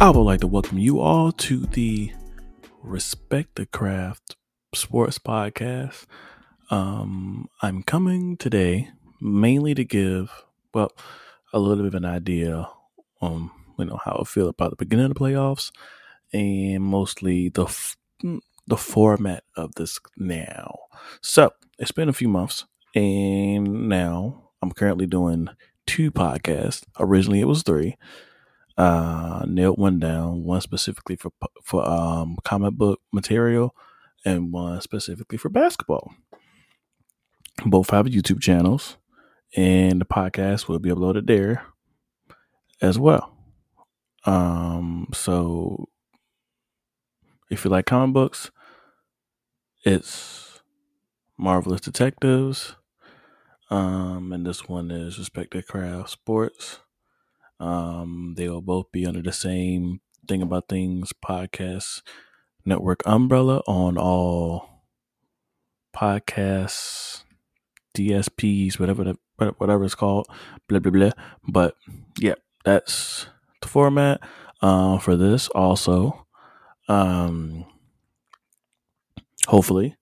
[0.00, 2.12] I would like to welcome you all to the
[2.84, 4.36] Respect the Craft
[4.72, 6.06] Sports Podcast.
[6.70, 10.30] Um, I'm coming today mainly to give,
[10.72, 10.92] well,
[11.52, 12.68] a little bit of an idea
[13.20, 15.72] on, you know, how I feel about the beginning of the playoffs
[16.32, 20.78] and mostly the f- the format of this now.
[21.20, 25.48] So, it's been a few months and now I'm currently doing
[25.86, 26.84] two podcasts.
[27.00, 27.96] Originally, it was three.
[28.78, 31.32] Uh, nailed one down, one specifically for
[31.64, 33.74] for um comic book material,
[34.24, 36.12] and one specifically for basketball.
[37.66, 38.96] Both have YouTube channels,
[39.56, 41.64] and the podcast will be uploaded there
[42.80, 43.34] as well.
[44.24, 45.88] Um, so
[47.50, 48.50] if you like comic books,
[49.84, 50.60] it's
[51.38, 52.76] Marvelous Detectives
[53.70, 56.80] um, and this one is Respect the Craft Sports.
[57.60, 62.02] Um, they will both be under the same Thing About Things podcast
[62.64, 64.84] network umbrella on all
[65.94, 67.22] podcasts,
[67.96, 69.16] DSPs, whatever the,
[69.58, 70.28] whatever it's called,
[70.68, 71.10] blah blah blah.
[71.46, 71.76] But
[72.18, 73.26] yeah, that's
[73.62, 74.20] the format
[74.62, 75.48] uh, for this.
[75.48, 76.26] Also,
[76.88, 77.64] um,
[79.46, 79.96] hopefully,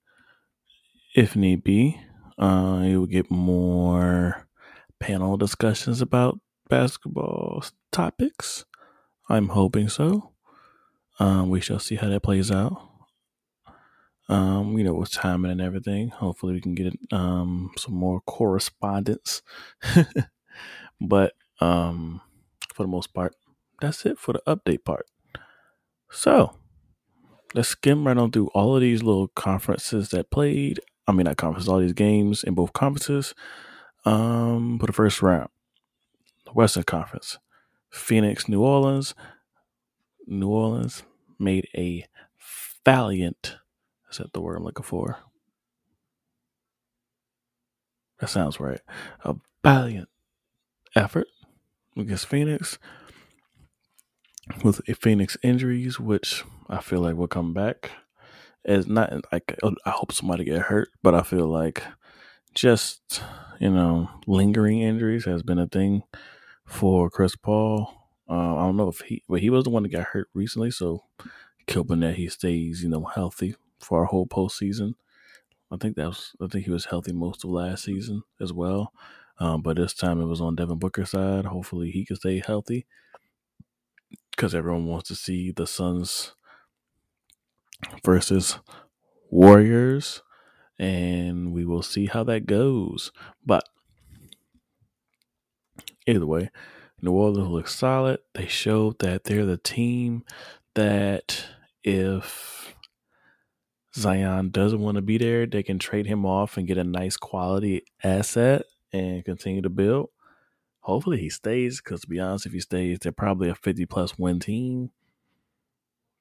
[1.15, 2.01] if need be,
[2.39, 4.47] uh, you will get more
[5.01, 8.65] panel discussions about basketball topics.
[9.29, 10.33] I'm hoping so.
[11.19, 12.91] Um, we shall see how that plays out.
[14.29, 16.09] Um, you know, with timing and everything.
[16.09, 19.43] Hopefully, we can get um some more correspondence.
[21.01, 22.21] but um,
[22.75, 23.35] for the most part,
[23.81, 25.07] that's it for the update part.
[26.11, 26.57] So
[27.55, 31.37] let's skim right on through all of these little conferences that played I mean, not
[31.37, 33.35] conferences, all these games in both conferences.
[34.05, 35.49] Um, for the first round,
[36.55, 37.39] Western Conference,
[37.91, 39.15] Phoenix, New Orleans.
[40.27, 41.03] New Orleans
[41.39, 42.05] made a
[42.85, 43.57] valiant.
[44.11, 45.19] Is that the word I'm looking for?
[48.21, 48.81] That sounds right.
[49.25, 50.09] A valiant
[50.95, 51.29] effort
[51.97, 52.79] against Phoenix
[54.65, 57.91] with Phoenix injuries, which I feel like will come back
[58.67, 61.83] it's not like I hope somebody get hurt, but I feel like
[62.53, 63.23] just
[63.61, 66.03] you know lingering injuries has been a thing
[66.67, 67.93] for Chris Paul.
[68.29, 70.71] Uh, I don't know if he, but he was the one that got hurt recently,
[70.71, 71.05] so
[71.73, 74.95] hoping that he stays you know healthy for our whole postseason.
[75.71, 78.93] I think that was I think he was healthy most of last season as well.
[79.39, 81.45] Um, but this time it was on Devin Booker's side.
[81.45, 82.87] Hopefully he can stay healthy
[84.31, 86.35] because everyone wants to see the Suns
[88.05, 88.59] versus
[89.31, 90.23] Warriors,
[90.79, 93.13] and we will see how that goes.
[93.45, 93.65] But
[96.07, 96.51] either way,
[97.03, 98.21] New Orleans looks solid.
[98.35, 100.25] They showed that they're the team
[100.75, 101.47] that
[101.85, 102.75] if
[103.95, 107.17] Zion doesn't want to be there, they can trade him off and get a nice
[107.17, 110.11] quality asset and continue to build.
[110.81, 114.19] Hopefully he stays, because to be honest, if he stays, they're probably a 50 plus
[114.19, 114.91] win team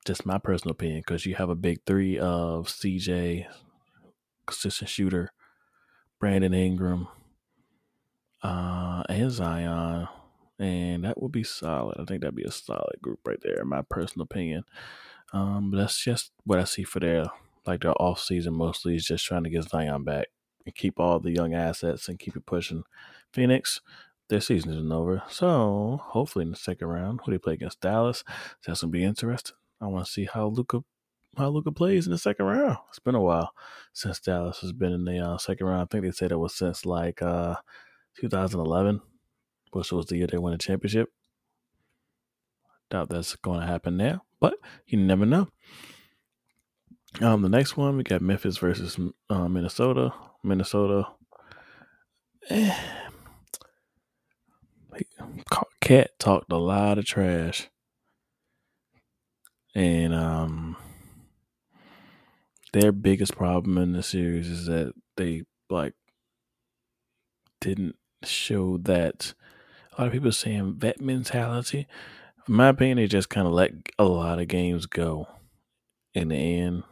[0.05, 3.47] just my personal opinion, because you have a big three of CJ,
[4.45, 5.33] consistent shooter,
[6.19, 7.07] Brandon Ingram,
[8.45, 10.07] uh, and Zion,
[10.59, 11.97] and that would be solid.
[11.99, 14.65] I think that'd be a solid group right there, in my personal opinion.
[15.33, 17.25] Um, but that's just what I see for their
[17.65, 20.27] like their off season mostly is just trying to get Zion back
[20.63, 22.83] and keep all the young assets and keep it pushing.
[23.33, 23.81] Phoenix,
[24.29, 28.23] their season isn't over, so hopefully in the second round, who they play against Dallas,
[28.65, 29.55] that's gonna be interesting.
[29.81, 30.83] I want to see how Luka
[31.35, 32.77] how Luka plays in the second round.
[32.89, 33.53] It's been a while
[33.91, 35.81] since Dallas has been in the uh, second round.
[35.81, 37.55] I think they said it was since like uh,
[38.19, 39.01] 2011,
[39.71, 41.09] which was the year they won the championship.
[42.89, 45.47] Doubt that's going to happen now, but you never know.
[47.21, 50.13] Um, the next one we got Memphis versus uh, Minnesota.
[50.43, 51.07] Minnesota.
[52.49, 52.75] Eh.
[55.81, 57.69] Cat talked a lot of trash
[59.75, 60.77] and um,
[62.73, 65.93] their biggest problem in the series is that they like
[67.59, 69.33] didn't show that.
[69.97, 71.87] A lot of people saying vet mentality.
[72.47, 75.27] In my opinion, they just kind of let a lot of games go.
[76.13, 76.83] In the end,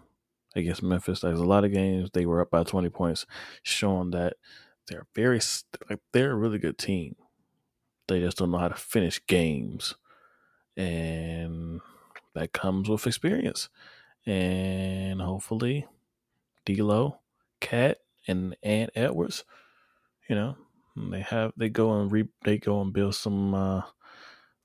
[0.56, 3.26] against Memphis, there's a lot of games they were up by 20 points,
[3.62, 4.38] showing that
[4.88, 5.40] they're very
[6.12, 7.16] they're a really good team.
[8.08, 9.96] They just don't know how to finish games,
[10.76, 11.80] and
[12.36, 13.70] that comes with experience.
[14.26, 15.88] And hopefully,
[16.66, 17.20] D'Lo,
[17.60, 19.44] Cat, and Ant Edwards,
[20.30, 20.58] you know,
[20.96, 23.54] they have they go and re they go and build some.
[23.54, 23.82] Uh,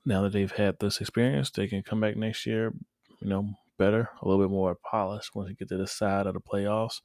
[0.05, 2.73] now that they've had this experience, they can come back next year,
[3.19, 6.33] you know, better, a little bit more polished once you get to the side of
[6.33, 7.01] the playoffs.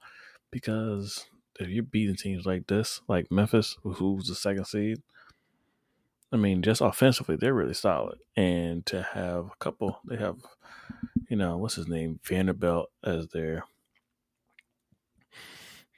[0.50, 1.26] Because
[1.58, 5.02] if you're beating teams like this, like Memphis, who's the second seed,
[6.32, 8.18] I mean, just offensively, they're really solid.
[8.36, 10.36] And to have a couple, they have,
[11.28, 13.64] you know, what's his name, Vanderbilt as their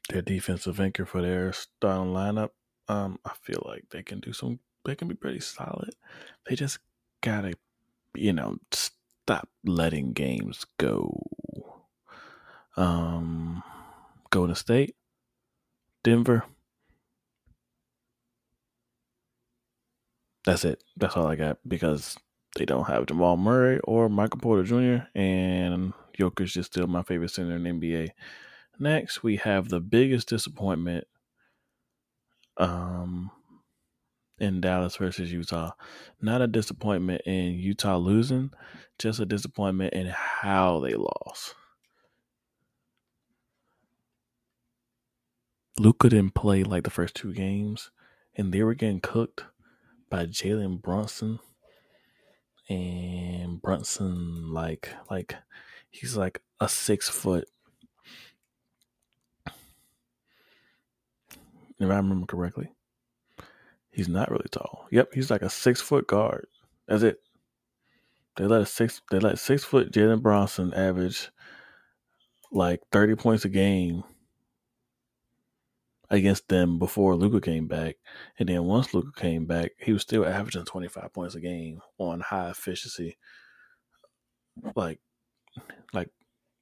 [0.09, 2.51] their defensive anchor for their starting lineup.
[2.89, 4.61] Um, I feel like they can do some.
[4.85, 5.95] They can be pretty solid.
[6.49, 6.79] They just
[7.21, 7.55] gotta,
[8.15, 11.23] you know, stop letting games go.
[12.77, 13.63] Um,
[14.31, 14.95] Golden State,
[16.05, 16.45] Denver.
[20.45, 20.83] That's it.
[20.97, 22.17] That's all I got because
[22.57, 25.07] they don't have Jamal Murray or Michael Porter Jr.
[25.15, 28.11] and Jokic is still my favorite center in NBA.
[28.79, 31.07] Next, we have the biggest disappointment
[32.59, 33.31] um,
[34.39, 35.73] in Dallas versus Utah.
[36.21, 38.51] Not a disappointment in Utah losing,
[38.99, 41.55] just a disappointment in how they lost.
[45.79, 47.91] Luka didn't play like the first two games,
[48.35, 49.45] and they were getting cooked
[50.11, 51.39] by Jalen Brunson.
[52.69, 55.37] And Brunson, like, like
[55.91, 57.47] he's like a six foot.
[61.79, 62.71] If I remember correctly,
[63.91, 64.87] he's not really tall.
[64.91, 66.47] Yep, he's like a six foot guard.
[66.89, 67.21] That's it.
[68.37, 69.03] They let a six.
[69.11, 71.31] They let six foot Jalen Brunson average
[72.53, 74.05] like thirty points a game
[76.11, 77.97] against them before Luka came back.
[78.39, 82.21] And then once Luka came back, he was still averaging 25 points a game on
[82.21, 83.17] high efficiency.
[84.75, 85.01] Like,
[85.93, 86.11] like,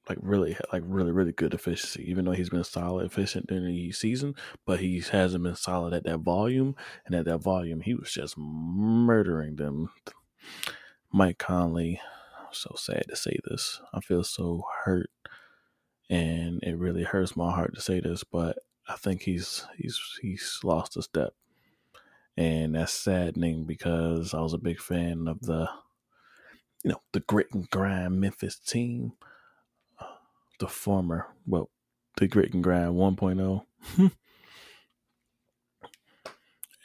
[0.07, 2.09] like really, like really, really good efficiency.
[2.09, 4.35] Even though he's been solid efficient during the season,
[4.65, 6.75] but he hasn't been solid at that volume.
[7.05, 9.89] And at that volume, he was just murdering them.
[11.11, 12.01] Mike Conley,
[12.39, 13.81] I'm so sad to say this.
[13.93, 15.09] I feel so hurt,
[16.09, 20.59] and it really hurts my heart to say this, but I think he's he's he's
[20.63, 21.33] lost a step,
[22.35, 25.69] and that's saddening because I was a big fan of the,
[26.83, 29.13] you know, the grit and grind Memphis team,
[30.59, 31.69] the former well,
[32.17, 33.61] the grit and grind 1.0.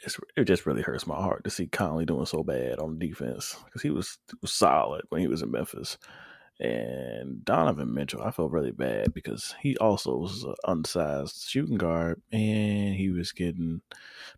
[0.03, 3.55] it's, it just really hurts my heart to see Conley doing so bad on defense
[3.65, 5.97] because he was, was solid when he was in Memphis.
[6.59, 12.21] And Donovan Mitchell, I felt really bad because he also was an unsized shooting guard
[12.31, 13.81] and he was getting,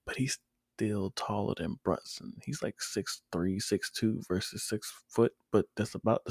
[0.05, 0.39] but he's
[0.75, 2.33] still taller than Brunson.
[2.43, 6.21] He's like six three, six two versus six foot, but that's about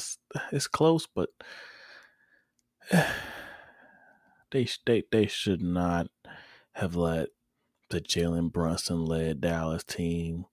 [0.52, 1.28] it's close, but
[4.52, 6.08] they, they, they should not
[6.72, 7.28] have let
[7.90, 10.46] the Jalen Brunson led Dallas team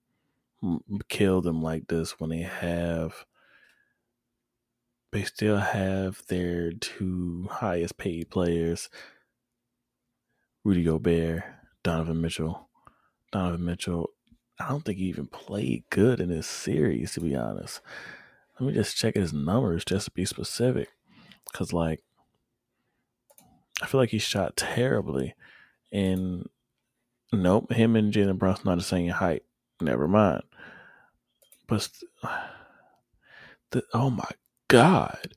[1.07, 3.25] kill them like this when they have
[5.12, 8.90] they still have their two highest paid players,
[10.64, 11.44] Rudy Gobert,
[11.83, 12.69] Donovan Mitchell.
[13.31, 14.12] Donovan Mitchell,
[14.59, 17.81] I don't think he even played good in this series, to be honest.
[18.59, 20.90] Let me just check his numbers just to be specific.
[21.52, 22.04] Because, like,
[23.81, 25.36] I feel like he shot terribly.
[25.92, 26.48] And
[27.31, 29.44] nope, him and Jalen Brunson not the same height.
[29.81, 30.44] Never mind.
[31.68, 31.90] But,
[33.71, 34.30] the, oh my
[34.68, 35.33] God.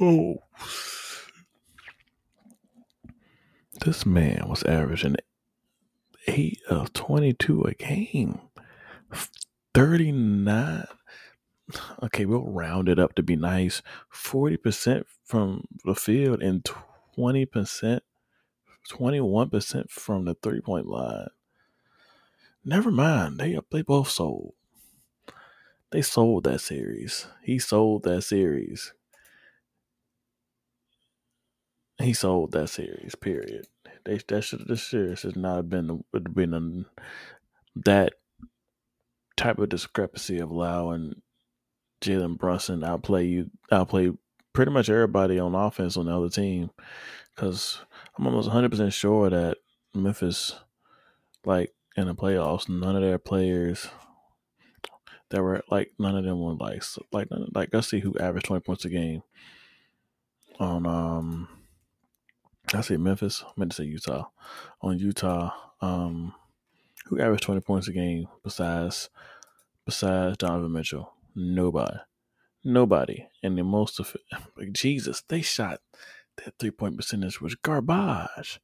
[0.00, 0.38] Oh.
[3.84, 5.16] This man was averaging
[6.26, 8.40] 8 of 22 a game.
[9.74, 10.86] 39.
[12.02, 13.82] Okay, we'll round it up to be nice.
[14.12, 16.66] 40% from the field and
[17.16, 18.00] 20%,
[18.90, 21.28] 21% from the three point line.
[22.64, 23.38] Never mind.
[23.38, 24.54] They, they both sold.
[25.90, 27.26] They sold that series.
[27.42, 28.92] He sold that series.
[32.00, 33.14] He sold that series.
[33.14, 33.66] Period.
[34.04, 37.00] They that should this series should not have been been a,
[37.80, 38.14] that
[39.36, 41.20] type of discrepancy of allowing
[42.00, 44.10] Jalen Brunson outplay you outplay
[44.52, 46.70] pretty much everybody on offense on the other team.
[47.34, 47.80] Because
[48.18, 49.58] I'm almost 100 percent sure that
[49.94, 50.54] Memphis,
[51.44, 53.88] like in the playoffs, none of their players
[55.30, 58.60] that were like none of them were like like like let's see who averaged twenty
[58.60, 59.22] points a game
[60.58, 61.48] on um
[62.72, 63.42] I say Memphis.
[63.44, 64.26] I meant to say Utah.
[64.80, 66.34] On Utah, um,
[67.06, 69.10] who averaged twenty points a game besides
[69.84, 71.12] besides Donovan Mitchell?
[71.34, 71.98] Nobody.
[72.64, 73.26] Nobody.
[73.42, 75.80] And the most of it, like Jesus, they shot
[76.36, 78.60] that three point percentage was garbage.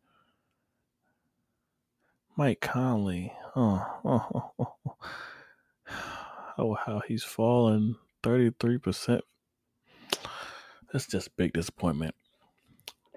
[2.37, 4.96] Mike Conley, oh, oh, oh, oh,
[6.58, 9.20] oh how he's fallen 33%.
[10.92, 12.14] That's just big disappointment.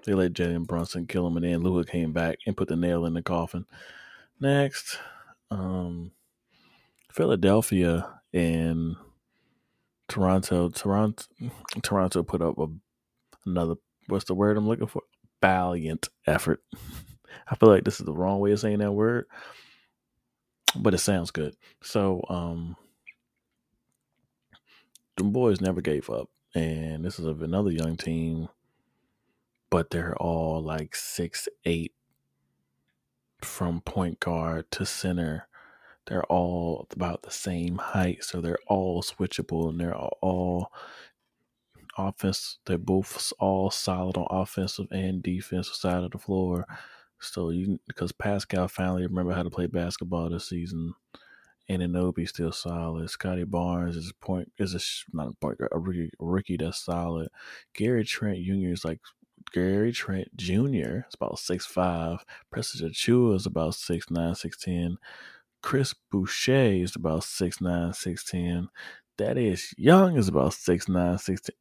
[0.04, 3.04] They let Jalen Brunson kill him, and then Luka came back and put the nail
[3.04, 3.66] in the coffin.
[4.40, 4.98] Next,
[5.50, 6.12] um,
[7.12, 8.96] Philadelphia and
[10.10, 10.70] Toronto.
[10.70, 11.24] Toronto,
[11.82, 12.68] Toronto put up a,
[13.46, 13.76] another.
[14.08, 15.02] What's the word I'm looking for?
[15.42, 16.62] Valiant effort.
[17.48, 19.26] I feel like this is the wrong way of saying that word,
[20.76, 21.56] but it sounds good.
[21.82, 22.76] So, um,
[25.16, 28.48] the boys never gave up, and this is another young team,
[29.70, 31.94] but they're all like six eight
[33.42, 35.48] from point guard to center.
[36.10, 40.72] They're all about the same height, so they're all switchable, and they're all
[41.98, 42.58] offense.
[42.66, 46.66] They're both all solid on offensive and defensive side of the floor.
[47.20, 50.94] So you because Pascal finally remember how to play basketball this season.
[51.68, 53.10] and Anunoby still solid.
[53.10, 54.80] Scottie Barnes is a point is a
[55.16, 57.30] not a point a rookie, a rookie that's solid.
[57.74, 58.72] Gary Trent Jr.
[58.72, 59.00] is like
[59.52, 61.06] Gary Trent Jr.
[61.08, 62.24] is about six five.
[62.50, 64.98] Preston Achiuwa is about six nine, six ten.
[65.62, 68.68] Chris Boucher is about six nine, six ten.
[69.18, 71.56] Thaddeus Young is about six nine, six ten.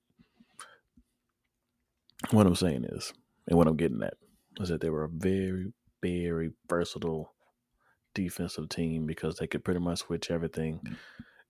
[2.31, 3.13] What I'm saying is,
[3.47, 4.15] and what I'm getting at,
[4.59, 7.33] is that they were a very, very versatile
[8.13, 10.81] defensive team because they could pretty much switch everything,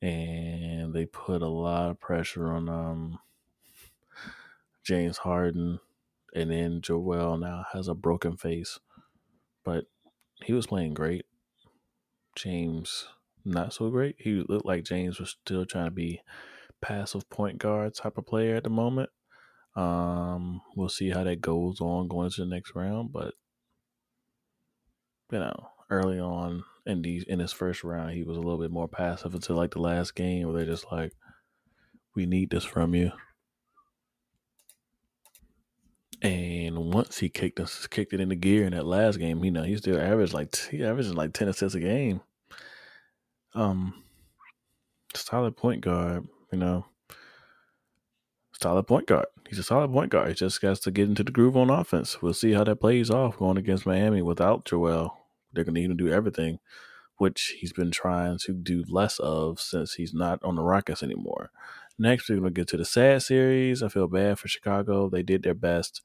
[0.01, 3.19] and they put a lot of pressure on um,
[4.83, 5.79] James Harden,
[6.33, 8.79] and then Joel now has a broken face,
[9.63, 9.85] but
[10.43, 11.25] he was playing great.
[12.35, 13.07] James
[13.45, 14.15] not so great.
[14.19, 16.21] He looked like James was still trying to be
[16.81, 19.09] passive point guard type of player at the moment.
[19.75, 23.33] Um, we'll see how that goes on going to the next round, but
[25.31, 28.71] you know, early on in these in his first round, he was a little bit
[28.71, 31.13] more passive until like the last game where they're just like,
[32.15, 33.11] "We need this from you."
[36.21, 36.31] And
[36.77, 39.77] once he kicked us, kicked it into gear in that last game, you know, he
[39.77, 42.21] still averaged like he averaged like ten assists a game.
[43.55, 44.03] Um,
[45.15, 46.85] solid point guard, you know,
[48.61, 49.25] solid point guard.
[49.47, 50.29] He's a solid point guard.
[50.29, 52.21] He just has to get into the groove on offense.
[52.21, 55.17] We'll see how that plays off going against Miami without Joel.
[55.53, 56.59] They're going to need to do everything,
[57.17, 61.49] which he's been trying to do less of since he's not on the Rockets anymore.
[61.97, 63.81] Next, we're going to get to the sad series.
[63.81, 65.09] I feel bad for Chicago.
[65.09, 66.01] They did their best.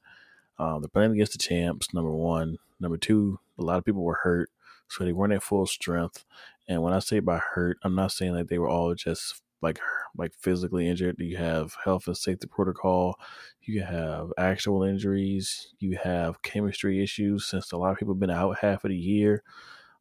[0.57, 2.57] Um, they're playing against the champs, number one.
[2.79, 4.49] Number two, a lot of people were hurt,
[4.87, 6.25] so they weren't at full strength.
[6.67, 9.79] And when I say by hurt, I'm not saying that they were all just like
[10.17, 11.15] like physically injured.
[11.19, 13.19] You have health and safety protocol.
[13.61, 15.73] You have actual injuries.
[15.79, 18.97] You have chemistry issues since a lot of people have been out half of the
[18.97, 19.43] year.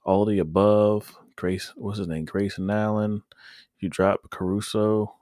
[0.04, 1.16] All the above.
[1.37, 2.26] Grace, what's his name?
[2.26, 3.23] Grayson Allen.
[3.80, 5.14] You drop Caruso,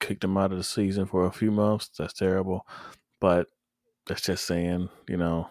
[0.00, 1.90] kicked him out of the season for a few months.
[1.98, 2.66] That's terrible.
[3.20, 3.48] But
[4.08, 5.50] that's just saying, you know,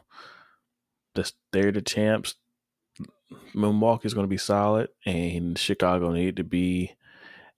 [1.16, 2.36] this, they're the champs.
[3.54, 6.96] Milwaukee's going to be solid, and Chicago need to be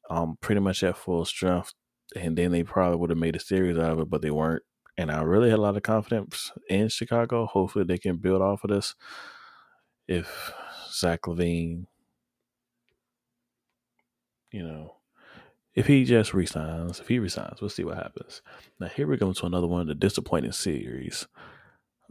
[0.10, 1.74] um, pretty much at full strength.
[2.16, 4.64] And then they probably would have made a series out of it, but they weren't.
[4.98, 7.46] And I really had a lot of confidence in Chicago.
[7.46, 8.96] Hopefully, they can build off of this.
[10.08, 10.52] If
[10.92, 11.86] Zach LaVine,
[14.52, 14.96] you know,
[15.80, 18.42] if he just resigns, if he resigns, we'll see what happens.
[18.82, 21.26] Now, here we go to another one of the disappointing series.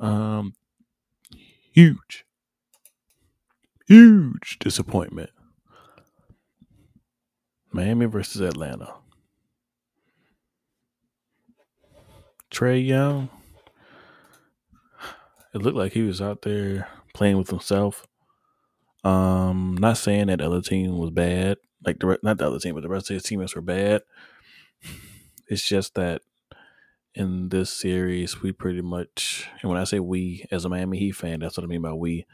[0.01, 0.55] Um,
[1.75, 2.25] huge,
[3.87, 5.29] huge disappointment.
[7.71, 8.95] Miami versus Atlanta.
[12.51, 13.29] Trae Young.
[15.53, 18.07] It looked like he was out there playing with himself.
[19.05, 22.75] Um, not saying that the other team was bad, like the not the other team,
[22.75, 24.03] but the rest of his teammates were bad.
[25.49, 26.23] It's just that
[27.15, 31.13] in this series, we pretty much, and when I say we, as a Miami Heat
[31.13, 32.27] fan, that's what I mean by we.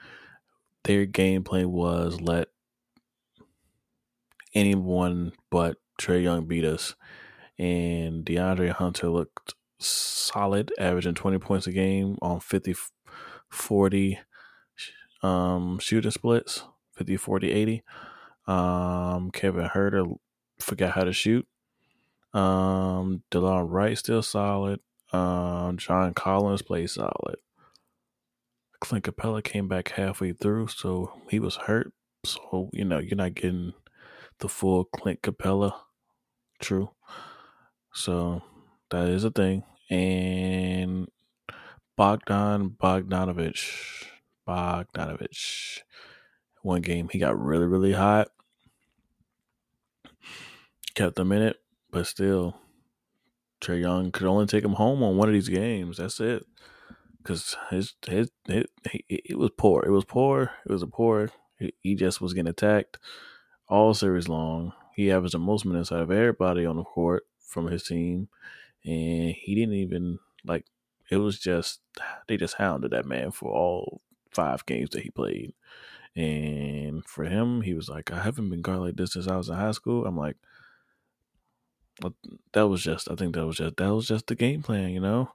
[0.85, 2.49] Their gameplay was let
[4.55, 6.95] anyone but Trae Young beat us.
[7.59, 12.75] And DeAndre Hunter looked solid, averaging 20 points a game on 50
[13.49, 14.19] 40
[15.23, 16.65] um, shooting splits
[16.97, 17.83] 50 40 80.
[18.47, 20.17] Um, Kevin Huerter
[20.61, 21.47] forgot how to shoot.
[22.33, 24.81] Um, Delon Wright still solid.
[25.13, 27.37] Um, John Collins played solid.
[28.81, 31.93] Clint Capela came back halfway through, so he was hurt.
[32.25, 33.73] So, you know, you're not getting
[34.41, 35.73] the full Clint Capela.
[36.61, 36.91] True.
[37.93, 38.43] So
[38.91, 39.63] that is a thing.
[39.91, 41.09] And
[41.97, 44.07] Bogdan Bogdanovich,
[44.49, 45.81] Bogdanovich,
[46.65, 48.29] one game he got really really hot,
[50.95, 51.57] kept them in it,
[51.91, 52.57] but still,
[53.61, 55.99] Trae Young could only take him home on one of these games.
[55.99, 56.45] That's it.
[57.19, 58.67] Because his, his his
[59.09, 59.83] it was poor.
[59.85, 60.51] It was poor.
[60.67, 61.31] It was a poor.
[61.83, 62.99] He just was getting attacked
[63.69, 64.73] all series long.
[64.95, 68.29] He averaged the most minutes out of everybody on the court from his team,
[68.85, 70.67] and he didn't even like.
[71.11, 71.81] It was just
[72.29, 74.01] they just hounded that man for all
[74.33, 75.55] five games that he played,
[76.17, 79.49] and for him, he was like, "I haven't been guarded like this since I was
[79.49, 80.37] in high school." I'm like,
[82.53, 83.11] that was just.
[83.11, 85.31] I think that was just that was just the game plan, you know.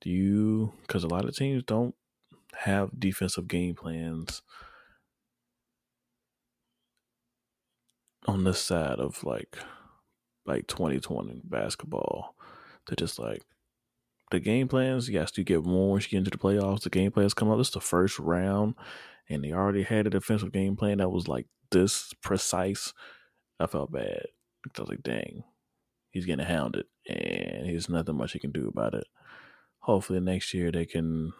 [0.00, 0.72] Do you?
[0.82, 1.94] Because a lot of teams don't
[2.54, 4.42] have defensive game plans
[8.26, 9.56] on this side of like
[10.46, 12.34] like 2020 basketball
[12.86, 13.42] to just like
[14.30, 15.08] the game plans.
[15.08, 16.82] Yes you get more once you get into the playoffs.
[16.82, 17.58] The game plans come up.
[17.58, 18.74] This is the first round
[19.28, 22.92] and they already had a defensive game plan that was like this precise.
[23.58, 24.26] I felt bad.
[24.66, 25.44] I was like dang
[26.10, 29.06] he's getting hounded and there's nothing much he can do about it.
[29.80, 31.32] Hopefully next year they can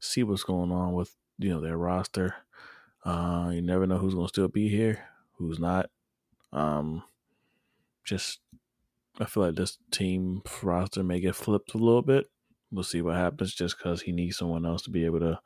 [0.00, 2.36] see what's going on with you know their roster.
[3.04, 5.08] Uh you never know who's to still be here
[5.42, 5.90] who's not.
[6.52, 7.02] Um,
[8.04, 8.40] just
[9.20, 12.30] I feel like this team roster may get flipped a little bit.
[12.70, 13.54] We'll see what happens.
[13.54, 15.40] Just because he needs someone else to be able to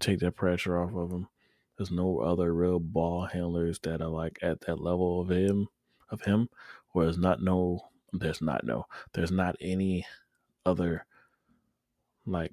[0.00, 1.28] take that pressure off of him.
[1.76, 5.68] There's no other real ball handlers that are like at that level of him,
[6.10, 6.48] of him.
[6.90, 10.06] Whereas not no, there's not no, there's not any
[10.66, 11.06] other
[12.26, 12.52] like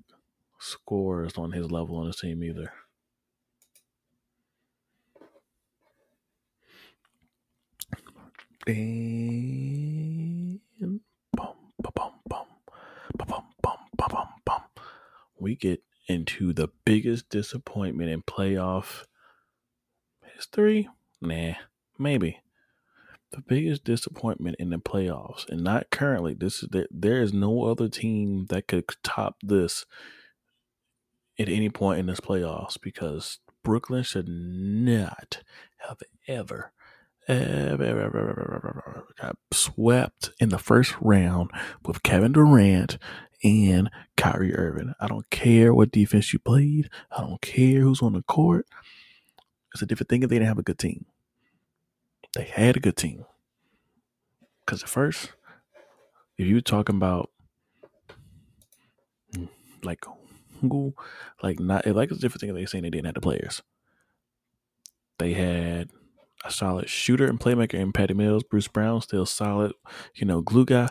[0.59, 2.71] scores on his level on his team either.
[8.67, 9.78] And
[11.81, 12.45] ba-bum, bum,
[13.17, 14.61] bum bum, bum bum.
[15.39, 19.05] We get into the biggest disappointment in playoff
[20.35, 20.89] history.
[21.21, 21.53] Nah,
[21.97, 22.39] maybe
[23.31, 26.33] the biggest disappointment in the playoffs, and not currently.
[26.33, 29.85] This is there, there is no other team that could top this
[31.37, 35.41] at any point in this playoffs because Brooklyn should not
[35.87, 36.73] have ever
[37.29, 41.51] got swept in the first round
[41.85, 42.97] with Kevin Durant
[43.43, 44.93] and Kyrie Irving.
[44.99, 46.89] I don't care what defense you played.
[47.15, 48.65] I don't care who's on the court.
[49.73, 51.05] It's a different thing if they didn't have a good team.
[52.35, 53.25] They had a good team.
[54.65, 55.31] Because at first,
[56.37, 57.29] if you were talking about
[59.35, 59.45] hmm,
[59.83, 60.03] like
[60.61, 60.95] who,
[61.43, 63.61] like not like it's a different thing if they saying they didn't have the players.
[65.19, 65.89] They had
[66.45, 68.43] a solid shooter and playmaker in Patty Mills.
[68.43, 69.73] Bruce Brown still solid.
[70.15, 70.89] You know, glue guy.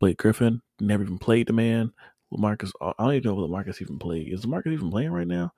[0.00, 1.92] Blake Griffin never even played the man.
[2.32, 4.32] Lamarcus, I don't even know if Lamarcus even played.
[4.32, 5.52] Is Lamarcus even playing right now?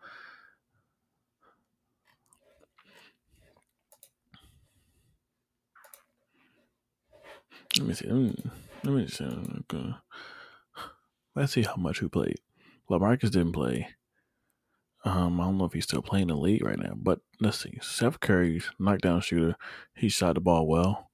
[7.78, 8.06] Let me see.
[8.06, 8.36] Let me,
[8.84, 9.94] let me see.
[11.36, 12.40] Let's see how much who played.
[12.90, 13.88] Lamarcus didn't play.
[15.04, 17.78] Um, I don't know if he's still playing the league right now, but let's see.
[17.80, 19.56] Seth Curry's knockdown shooter.
[19.94, 21.10] He shot the ball well.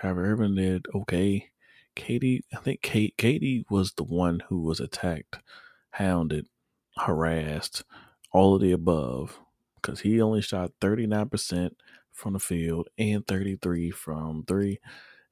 [0.00, 1.50] Kyrie Irving did okay.
[1.94, 5.38] Katie, I think Kate, KD was the one who was attacked,
[5.90, 6.46] hounded,
[6.96, 7.84] harassed,
[8.32, 9.40] all of the above,
[9.76, 11.70] because he only shot 39%
[12.12, 14.78] from the field and 33 from three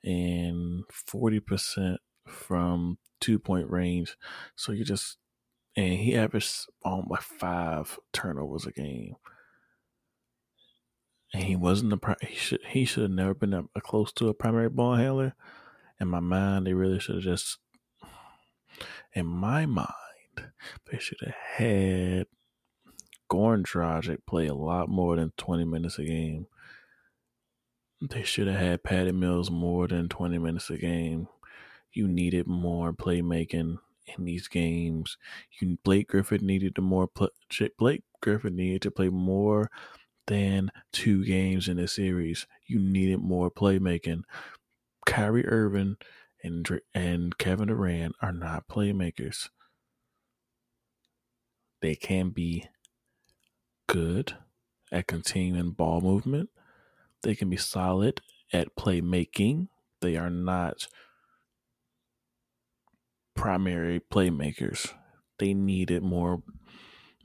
[0.04, 4.16] and 40% from two point range.
[4.56, 5.18] So you just
[5.78, 9.14] and he averaged um, like five turnovers a game.
[11.32, 14.28] And he wasn't the he should he should have never been a, a close to
[14.28, 15.36] a primary ball handler.
[16.00, 17.58] In my mind, they really should have just.
[19.12, 19.92] In my mind,
[20.90, 22.26] they should have had
[23.30, 26.48] Goran Dragic play a lot more than twenty minutes a game.
[28.00, 31.28] They should have had Patty Mills more than twenty minutes a game.
[31.92, 33.78] You needed more playmaking
[34.16, 35.16] in these games.
[35.60, 37.28] You, Blake Griffin needed to more play,
[37.78, 39.70] Blake Griffin needed to play more
[40.26, 42.46] than two games in the series.
[42.66, 44.22] You needed more playmaking.
[45.06, 45.96] Kyrie Irving
[46.42, 49.48] and and Kevin Durant are not playmakers.
[51.80, 52.66] They can be
[53.86, 54.36] good
[54.92, 56.50] at continuing ball movement.
[57.22, 58.20] They can be solid
[58.52, 59.68] at playmaking.
[60.00, 60.88] They are not
[63.38, 64.92] primary playmakers.
[65.38, 66.42] They needed more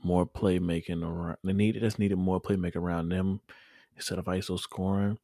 [0.02, 1.38] more playmaking around.
[1.44, 3.40] They needed just needed more playmaking around them
[3.96, 5.18] instead of ISO scoring.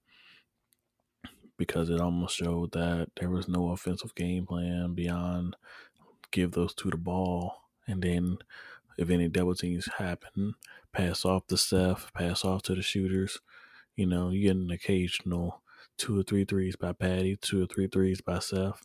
[1.59, 5.57] because it almost showed that there was no offensive game plan beyond
[6.33, 7.57] give those two the ball
[7.89, 8.39] and then
[8.99, 10.55] if any double teams happen,
[10.93, 13.41] pass off to Steph, pass off to the shooters.
[13.97, 15.63] You know, you get an occasional
[15.99, 18.83] two or three threes by Patty, two or three threes by Seth,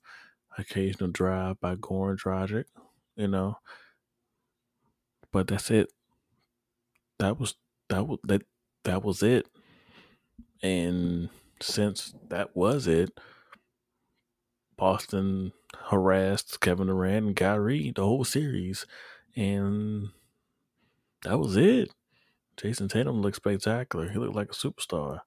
[0.57, 2.65] occasional drive by Goran Dragic,
[3.15, 3.57] you know.
[5.31, 5.91] But that's it.
[7.19, 7.55] That was
[7.89, 8.43] that was that
[8.83, 9.47] that was it.
[10.61, 11.29] And
[11.61, 13.11] since that was it,
[14.77, 15.53] Boston
[15.89, 18.85] harassed Kevin Durant and Kyrie the whole series,
[19.35, 20.09] and
[21.23, 21.91] that was it.
[22.57, 24.09] Jayson Tatum looked spectacular.
[24.09, 25.19] He looked like a superstar.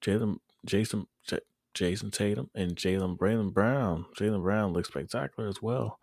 [0.00, 1.06] Jason Jason,
[1.74, 4.06] Jayson Tatum and Jaylen Brandon Brown.
[4.16, 5.98] Jaylen Brown looked spectacular as well.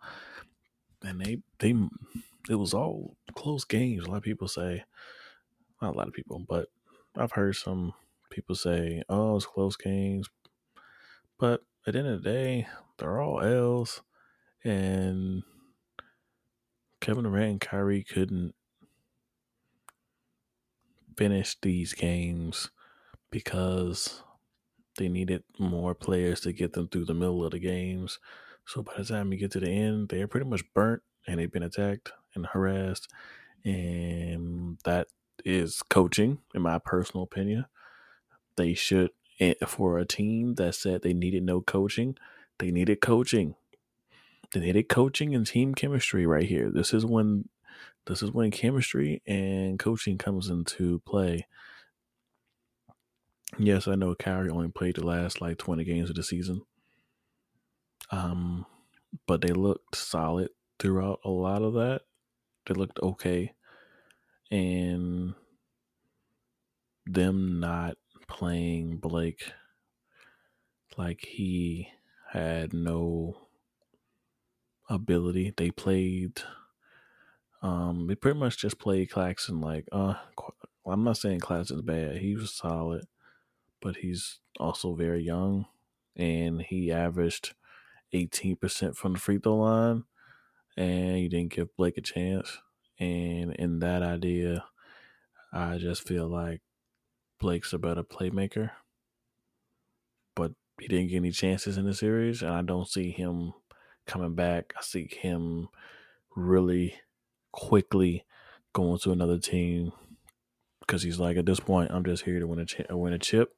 [1.02, 1.74] And they, they,
[2.48, 4.04] it was all close games.
[4.04, 4.84] A lot of people say,
[5.80, 6.68] not a lot of people, but
[7.16, 7.92] I've heard some
[8.30, 10.28] people say, "Oh, it's close games,"
[11.38, 12.66] but at the end of the day,
[12.98, 14.00] they're all L's,
[14.64, 15.42] and
[17.00, 18.54] Kevin Durant and Kyrie couldn't
[21.16, 22.70] finish these games
[23.30, 24.22] because
[24.96, 28.18] they needed more players to get them through the middle of the games.
[28.66, 31.50] So by the time you get to the end, they're pretty much burnt and they've
[31.52, 33.08] been attacked and harassed.
[33.64, 35.08] And that
[35.44, 37.66] is coaching, in my personal opinion.
[38.56, 42.16] They should, eh, for a team that said they needed no coaching,
[42.58, 43.54] they needed coaching.
[44.52, 46.70] They needed coaching and team chemistry right here.
[46.70, 47.48] This is when
[48.06, 51.46] this is when chemistry and coaching comes into play.
[53.58, 56.62] Yes, I know Kyrie only played the last like 20 games of the season.
[58.10, 58.66] Um,
[59.26, 62.02] but they looked solid throughout a lot of that.
[62.66, 63.52] They looked okay.
[64.50, 65.34] And
[67.06, 67.96] them not
[68.28, 69.52] playing Blake
[70.96, 71.88] like he
[72.32, 73.48] had no
[74.88, 75.52] ability.
[75.56, 76.42] They played
[77.62, 80.14] um they pretty much just played Claxton like uh
[80.86, 82.16] I'm not saying Claxton's bad.
[82.18, 83.06] He was solid,
[83.82, 85.66] but he's also very young
[86.16, 87.54] and he averaged
[88.14, 90.04] 18% from the free throw line
[90.76, 92.58] and you didn't give Blake a chance.
[92.98, 94.64] And in that idea,
[95.52, 96.60] I just feel like
[97.38, 98.70] Blake's a better playmaker,
[100.34, 103.52] but he didn't get any chances in the series, and I don't see him
[104.06, 104.72] coming back.
[104.78, 105.68] I see him
[106.36, 106.94] really
[107.50, 108.24] quickly
[108.72, 109.92] going to another team
[110.82, 113.54] because he's like, at this point, I'm just here to win a win a chip,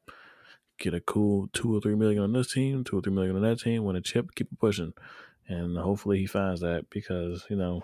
[0.79, 3.43] get a cool two or three million on this team, two or three million on
[3.43, 4.93] that team, win a chip, keep pushing,
[5.49, 7.83] and hopefully he finds that because you know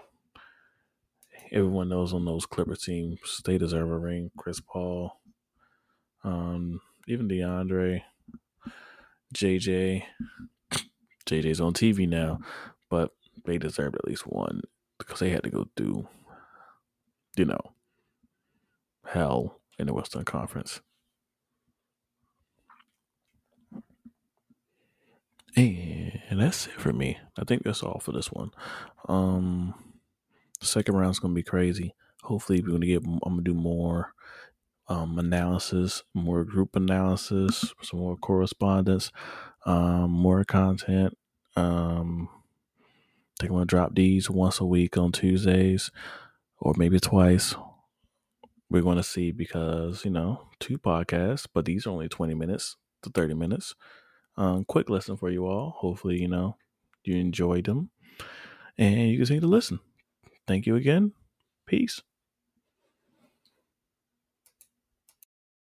[1.53, 4.31] everyone knows on those Clipper teams they deserve a ring.
[4.37, 5.21] Chris Paul,
[6.25, 8.03] um, even DeAndre,
[9.35, 10.05] JJ.
[11.27, 12.41] JJ's on TV now,
[12.89, 13.13] but
[13.45, 14.63] they deserved at least one
[14.99, 16.09] because they had to go through,
[17.37, 17.61] you know,
[19.11, 20.81] hell in the Western Conference.
[26.31, 27.19] And that's it for me.
[27.39, 28.53] I think that's all for this one.
[29.09, 29.75] Um,
[30.61, 31.95] the second round's gonna be crazy.
[32.23, 33.05] Hopefully, we're gonna get.
[33.05, 34.13] I'm gonna do more
[34.89, 39.11] um, analysis, more group analysis, some more correspondence,
[39.67, 41.17] um, more content.
[41.57, 42.29] Um,
[43.23, 45.91] I think I'm gonna drop these once a week on Tuesdays,
[46.59, 47.55] or maybe twice.
[48.71, 52.77] We're going to see because you know two podcasts, but these are only 20 minutes
[53.03, 53.75] to 30 minutes.
[54.37, 55.71] Um, quick lesson for you all.
[55.79, 56.57] Hopefully, you know
[57.05, 57.91] you enjoyed them,
[58.79, 59.81] and you continue to listen.
[60.47, 61.13] Thank you again.
[61.67, 62.03] Peace.